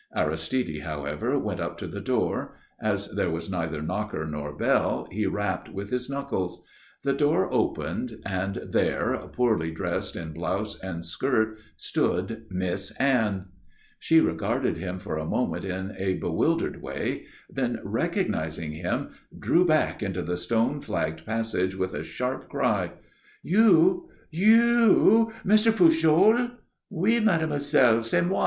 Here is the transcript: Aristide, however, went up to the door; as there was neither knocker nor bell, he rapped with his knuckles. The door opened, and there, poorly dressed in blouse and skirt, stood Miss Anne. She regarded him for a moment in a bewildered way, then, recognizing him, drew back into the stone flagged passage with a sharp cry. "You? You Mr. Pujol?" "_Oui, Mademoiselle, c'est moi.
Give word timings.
Aristide, 0.15 0.79
however, 0.81 1.37
went 1.37 1.59
up 1.59 1.77
to 1.77 1.85
the 1.87 2.01
door; 2.01 2.57
as 2.81 3.07
there 3.11 3.29
was 3.29 3.51
neither 3.51 3.83
knocker 3.83 4.25
nor 4.25 4.51
bell, 4.57 5.07
he 5.11 5.27
rapped 5.27 5.69
with 5.69 5.91
his 5.91 6.09
knuckles. 6.09 6.65
The 7.03 7.13
door 7.13 7.53
opened, 7.53 8.19
and 8.25 8.55
there, 8.71 9.15
poorly 9.31 9.69
dressed 9.69 10.15
in 10.15 10.33
blouse 10.33 10.75
and 10.79 11.05
skirt, 11.05 11.59
stood 11.77 12.47
Miss 12.49 12.89
Anne. 12.99 13.49
She 13.99 14.19
regarded 14.19 14.77
him 14.77 14.97
for 14.97 15.19
a 15.19 15.25
moment 15.27 15.65
in 15.65 15.93
a 15.95 16.15
bewildered 16.15 16.81
way, 16.81 17.27
then, 17.47 17.79
recognizing 17.83 18.71
him, 18.71 19.09
drew 19.37 19.67
back 19.67 20.01
into 20.01 20.23
the 20.23 20.35
stone 20.35 20.81
flagged 20.81 21.27
passage 21.27 21.75
with 21.75 21.93
a 21.93 22.03
sharp 22.03 22.49
cry. 22.49 22.93
"You? 23.43 24.09
You 24.31 25.31
Mr. 25.45 25.71
Pujol?" 25.71 26.53
"_Oui, 26.91 27.23
Mademoiselle, 27.23 28.01
c'est 28.01 28.21
moi. 28.21 28.39